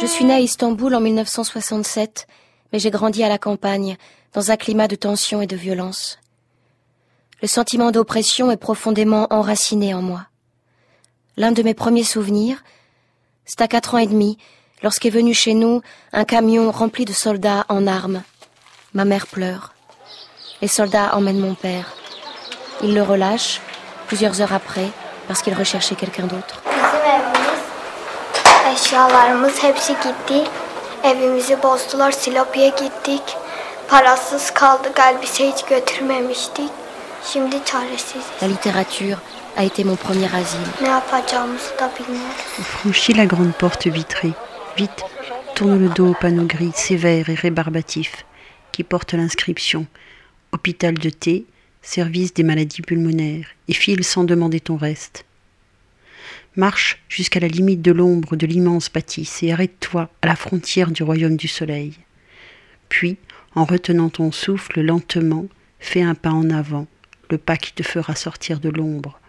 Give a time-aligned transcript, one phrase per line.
[0.00, 2.26] Je suis née à Istanbul en 1967,
[2.72, 3.96] mais j'ai grandi à la campagne,
[4.32, 6.18] dans un climat de tension et de violence.
[7.40, 10.26] Le sentiment d'oppression est profondément enraciné en moi.
[11.36, 12.62] L'un de mes premiers souvenirs,
[13.44, 14.38] c'est à quatre ans et demi,
[14.82, 18.22] lorsqu'est venu chez nous un camion rempli de soldats en armes.
[18.92, 19.74] Ma mère pleure.
[20.62, 21.94] Les soldats emmènent mon père.
[22.82, 23.60] Ils le relâchent,
[24.06, 24.88] plusieurs heures après,
[25.28, 26.62] parce qu'il recherchait quelqu'un d'autre.
[38.40, 39.18] La littérature
[39.56, 40.58] a été mon premier asile.
[42.58, 44.32] On franchit la grande porte vitrée.
[44.76, 45.04] Vite,
[45.54, 48.24] tourne le dos au panneau gris, sévère et rébarbatif,
[48.72, 49.86] qui porte l'inscription
[50.52, 51.46] Hôpital de thé,
[51.84, 55.24] service des maladies pulmonaires, et file sans demander ton reste.
[56.56, 61.02] Marche jusqu'à la limite de l'ombre de l'immense bâtisse et arrête-toi à la frontière du
[61.02, 61.94] royaume du soleil.
[62.88, 63.16] Puis,
[63.54, 65.46] en retenant ton souffle lentement,
[65.78, 66.86] fais un pas en avant,
[67.30, 69.20] le pas qui te fera sortir de l'ombre,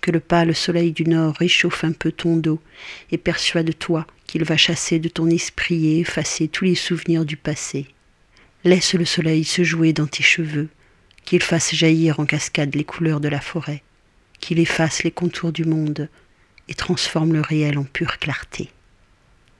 [0.00, 2.60] que le pâle soleil du nord réchauffe un peu ton dos
[3.10, 7.86] et persuade-toi qu'il va chasser de ton esprit et effacer tous les souvenirs du passé.
[8.64, 10.68] Laisse le soleil se jouer dans tes cheveux,
[11.24, 13.82] qu'il fasse jaillir en cascade les couleurs de la forêt,
[14.40, 16.08] qu'il efface les contours du monde
[16.68, 18.70] et transforme le réel en pure clarté.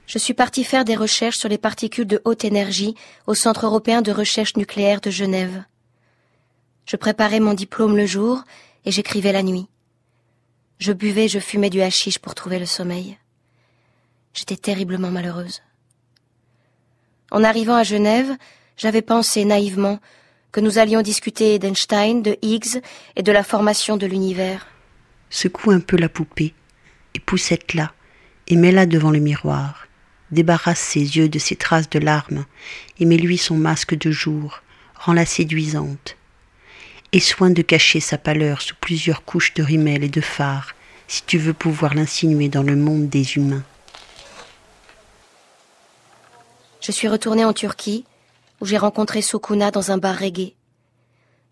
[0.07, 4.01] Je suis parti faire des recherches sur les particules de haute énergie au Centre européen
[4.01, 5.63] de recherche nucléaire de Genève.
[6.85, 8.43] Je préparais mon diplôme le jour
[8.85, 9.67] et j'écrivais la nuit.
[10.77, 13.17] Je buvais, je fumais du hashish pour trouver le sommeil.
[14.33, 15.61] J'étais terriblement malheureuse.
[17.31, 18.29] En arrivant à Genève,
[18.77, 19.99] j'avais pensé naïvement
[20.55, 22.79] que nous allions discuter d'Einstein, de Higgs
[23.17, 24.67] et de la formation de l'univers.
[25.29, 26.53] Secoue un peu la poupée
[27.13, 27.91] et poussette-la
[28.47, 29.89] et mets-la devant le miroir.
[30.31, 32.45] Débarrasse ses yeux de ses traces de larmes
[33.01, 34.61] et mets-lui son masque de jour,
[34.97, 36.15] rends-la séduisante
[37.11, 40.73] et soin de cacher sa pâleur sous plusieurs couches de rimel et de phare,
[41.09, 43.63] si tu veux pouvoir l'insinuer dans le monde des humains.
[46.79, 48.05] Je suis retournée en Turquie,
[48.61, 50.55] où j'ai rencontré Sukuna dans un bar reggae.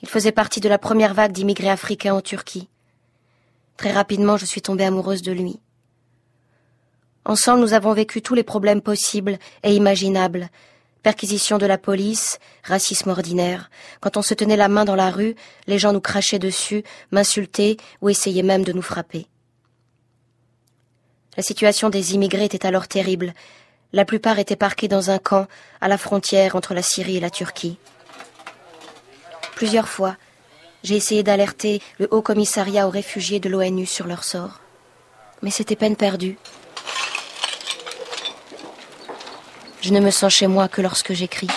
[0.02, 2.70] Il faisait partie de la première vague d'immigrés africains en Turquie.
[3.78, 5.60] Très rapidement, je suis tombée amoureuse de lui.
[7.26, 10.50] Ensemble, nous avons vécu tous les problèmes possibles et imaginables,
[11.04, 13.70] Perquisition de la police, racisme ordinaire.
[14.00, 15.36] Quand on se tenait la main dans la rue,
[15.68, 19.28] les gens nous crachaient dessus, m'insultaient ou essayaient même de nous frapper.
[21.36, 23.34] La situation des immigrés était alors terrible.
[23.94, 25.48] La plupart étaient parqués dans un camp
[25.80, 27.78] à la frontière entre la Syrie et la Turquie.
[29.56, 30.18] Plusieurs fois,
[30.84, 34.62] j'ai essayé d'alerter le Haut Commissariat aux réfugiés de l'ONU sur leur sort.
[35.44, 36.38] Mais c'était peine perdue.
[39.82, 41.50] Je ne me sens chez moi que lorsque j'écris.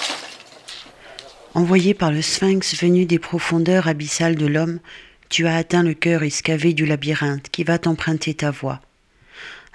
[1.54, 4.80] Envoyé par le sphinx venu des profondeurs abyssales de l'homme,
[5.30, 8.80] tu as atteint le cœur escavé du labyrinthe qui va t'emprunter ta voix.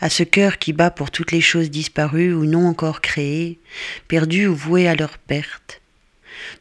[0.02, 3.60] À ce cœur qui bat pour toutes les choses disparues ou non encore créées,
[4.08, 5.80] perdues ou vouées à leur perte.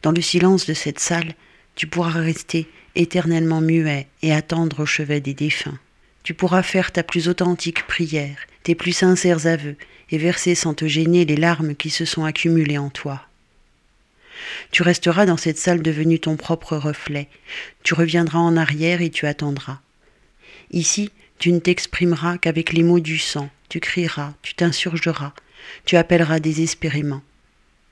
[0.03, 1.33] Dans le silence de cette salle,
[1.73, 5.79] tu pourras rester éternellement muet et attendre au chevet des défunts.
[6.23, 9.75] Tu pourras faire ta plus authentique prière, tes plus sincères aveux,
[10.11, 13.25] et verser sans te gêner les larmes qui se sont accumulées en toi.
[14.71, 17.27] Tu resteras dans cette salle devenue ton propre reflet,
[17.81, 19.79] tu reviendras en arrière et tu attendras.
[20.71, 25.33] Ici, tu ne t'exprimeras qu'avec les mots du sang, tu crieras, tu t'insurgeras,
[25.85, 27.21] tu appelleras désespérément.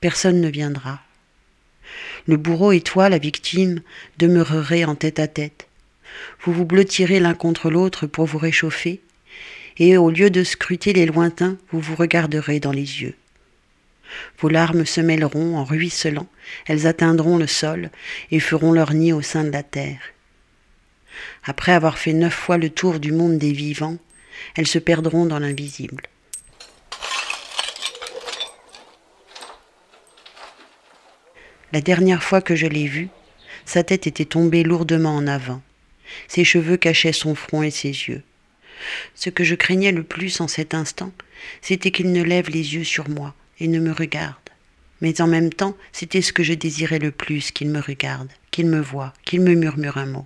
[0.01, 1.01] Personne ne viendra.
[2.25, 3.81] Le bourreau et toi, la victime,
[4.17, 5.67] demeurerez en tête à tête.
[6.41, 9.01] Vous vous blottirez l'un contre l'autre pour vous réchauffer,
[9.77, 13.15] et au lieu de scruter les lointains, vous vous regarderez dans les yeux.
[14.39, 16.27] Vos larmes se mêleront en ruisselant,
[16.65, 17.89] elles atteindront le sol
[18.31, 19.99] et feront leur nid au sein de la terre.
[21.43, 23.97] Après avoir fait neuf fois le tour du monde des vivants,
[24.55, 26.03] elles se perdront dans l'invisible.
[31.71, 33.09] La dernière fois que je l'ai vue,
[33.65, 35.61] sa tête était tombée lourdement en avant.
[36.27, 38.23] Ses cheveux cachaient son front et ses yeux.
[39.13, 41.11] Ce que je craignais le plus en cet instant,
[41.61, 44.35] c'était qu'il ne lève les yeux sur moi et ne me regarde.
[45.01, 48.65] Mais en même temps, c'était ce que je désirais le plus qu'il me regarde, qu'il
[48.65, 50.25] me voie, qu'il me murmure un mot,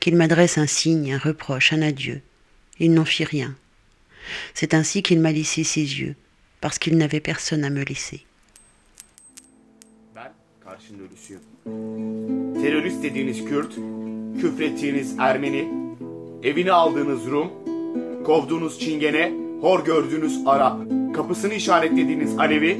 [0.00, 2.20] qu'il m'adresse un signe, un reproche, un adieu.
[2.78, 3.54] Il n'en fit rien.
[4.54, 6.14] C'est ainsi qu'il m'a laissé ses yeux,
[6.60, 8.24] parce qu'il n'avait personne à me laisser.
[16.42, 17.50] Evini aldığınız Rum,
[18.24, 20.80] kovduğunuz Çingene, hor gördüğünüz Arap,
[21.14, 22.78] kapısını işaretlediğiniz Alevi,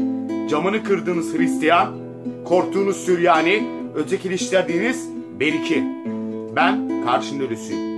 [0.50, 1.98] camını kırdığınız Hristiyan,
[2.44, 3.62] korktuğunuz Süryani,
[3.94, 5.08] ötekileştirdiğiniz
[5.40, 5.84] Beriki.
[6.56, 6.88] Ben
[7.40, 7.94] ölüsüyüm.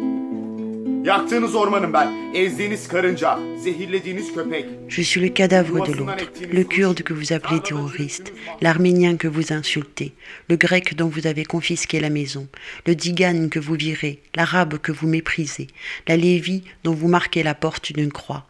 [4.88, 9.52] Je suis le cadavre de l'autre, le kurde que vous appelez terroriste, l'arménien que vous
[9.52, 10.12] insultez,
[10.48, 12.48] le grec dont vous avez confisqué la maison,
[12.86, 15.68] le digan que vous virez, l'arabe que vous méprisez,
[16.08, 18.46] la lévi dont vous marquez la porte d'une croix,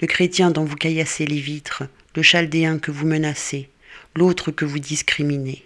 [0.00, 1.84] le chrétien dont vous caillassez les vitres,
[2.16, 3.68] le chaldéen que vous menacez,
[4.16, 5.62] l'autre que vous discriminez.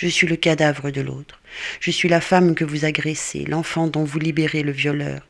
[0.00, 1.38] Je suis le cadavre de l'autre.
[1.78, 5.20] Je suis la femme que vous agressez, l'enfant dont vous libérez le violeur,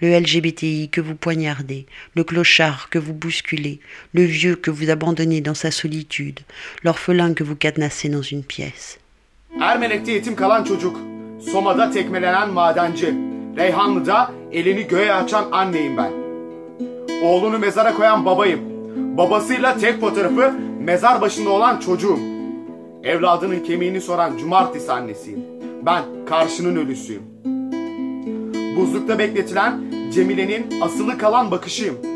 [0.00, 3.80] le LGBTI que vous poignardez, le clochard que vous bousculez,
[4.14, 6.38] le vieux que vous abandonnez dans sa solitude,
[6.84, 9.00] l'orphelin que vous cadenassez dans une pièce.
[9.60, 10.96] Ermenek'te yetim kalan çocuk,
[11.52, 13.14] Soma'da tekmelenen madenci,
[13.56, 16.12] Reyhanlı'da elini göğe açan anneyim ben.
[17.22, 18.60] Oğlunu mezara koyan babayım.
[19.16, 22.29] Babasıyla tek fotoğrafı mezar başında olan çocuğum.
[23.04, 25.44] Evladının kemiğini soran cumartesi annesiyim.
[25.86, 27.22] Ben karşının ölüsüyüm.
[28.76, 29.80] Buzlukta bekletilen
[30.14, 32.09] Cemile'nin asılı kalan bakışıyım.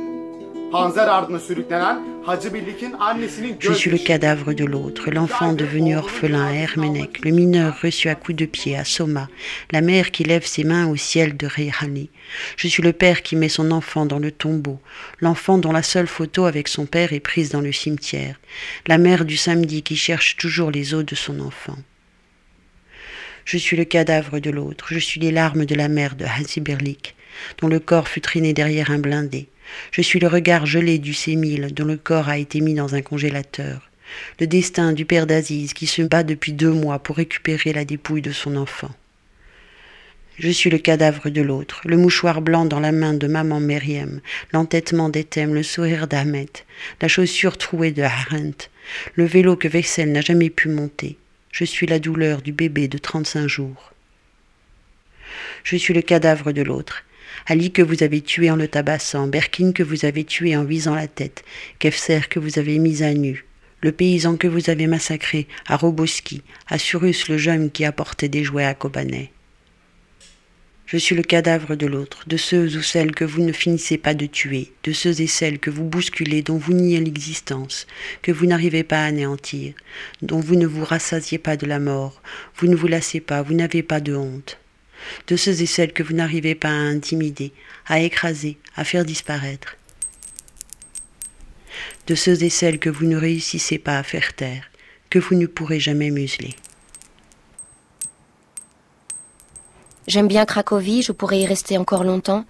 [3.60, 8.14] Je suis le cadavre de l'autre, l'enfant devenu orphelin à Hermenec, le mineur reçu à
[8.14, 9.28] coups de pied à Soma,
[9.70, 12.10] la mère qui lève ses mains au ciel de Rehani.
[12.56, 14.80] Je suis le père qui met son enfant dans le tombeau,
[15.20, 18.40] l'enfant dont la seule photo avec son père est prise dans le cimetière,
[18.86, 21.76] la mère du samedi qui cherche toujours les os de son enfant.
[23.44, 27.14] Je suis le cadavre de l'autre, je suis les larmes de la mère de Hasiberlik,
[27.60, 29.48] dont le corps fut traîné derrière un blindé.
[29.92, 33.02] Je suis le regard gelé du sémile dont le corps a été mis dans un
[33.02, 33.90] congélateur.
[34.40, 38.22] Le destin du père d'Aziz qui se bat depuis deux mois pour récupérer la dépouille
[38.22, 38.90] de son enfant.
[40.36, 44.20] Je suis le cadavre de l'autre, le mouchoir blanc dans la main de maman Meriem,
[44.52, 46.50] l'entêtement d'Etem, le sourire d'Ahmed,
[47.00, 48.68] la chaussure trouée de Harent,
[49.14, 51.16] le vélo que Vexel n'a jamais pu monter.
[51.52, 53.92] Je suis la douleur du bébé de trente-cinq jours.
[55.62, 57.04] Je suis le cadavre de l'autre,
[57.46, 60.94] Ali que vous avez tué en le tabassant, Berkin que vous avez tué en visant
[60.94, 61.44] la tête,
[61.78, 63.44] Kefser que vous avez mis à nu,
[63.82, 68.42] le paysan que vous avez massacré à Roboski, à Surus le jeune qui apportait des
[68.42, 69.30] jouets à Kobané.
[70.86, 74.14] Je suis le cadavre de l'autre, de ceux ou celles que vous ne finissez pas
[74.14, 77.86] de tuer, de ceux et celles que vous bousculez, dont vous niez l'existence,
[78.22, 79.74] que vous n'arrivez pas à anéantir,
[80.22, 82.22] dont vous ne vous rassasiez pas de la mort,
[82.56, 84.58] vous ne vous lassez pas, vous n'avez pas de honte
[85.26, 87.52] de ceux et celles que vous n'arrivez pas à intimider,
[87.86, 89.76] à écraser, à faire disparaître,
[92.06, 94.70] de ceux et celles que vous ne réussissez pas à faire taire,
[95.10, 96.54] que vous ne pourrez jamais museler.
[100.06, 102.44] J'aime bien Cracovie, je pourrais y rester encore longtemps,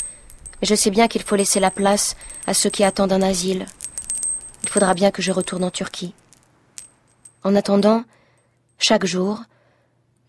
[0.61, 2.17] mais je sais bien qu'il faut laisser la place
[2.47, 3.67] à ceux qui attendent un asile.
[4.65, 6.15] Il faudra bien que je retourne en Turquie.
[7.45, 8.05] En attendant,
[8.79, 9.43] chaque jour,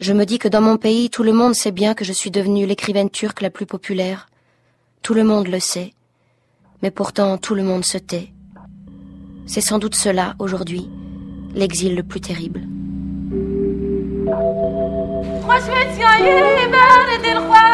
[0.01, 2.31] je me dis que dans mon pays, tout le monde sait bien que je suis
[2.31, 4.29] devenue l'écrivaine turque la plus populaire.
[5.03, 5.93] Tout le monde le sait.
[6.83, 8.33] Mais pourtant, tout le monde se tait.
[9.47, 10.89] C'est sans doute cela, aujourd'hui,
[11.55, 12.63] l'exil le plus terrible.
[17.51, 17.74] هوا